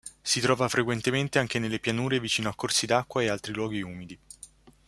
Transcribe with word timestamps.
Si 0.19 0.39
trova 0.39 0.67
frequentemente 0.67 1.37
anche 1.37 1.59
nelle 1.59 1.77
pianure 1.77 2.19
vicino 2.19 2.49
a 2.49 2.55
corsi 2.55 2.87
d'acqua 2.87 3.21
e 3.21 3.29
altri 3.29 3.53
luoghi 3.53 3.83
umidi. 3.83 4.19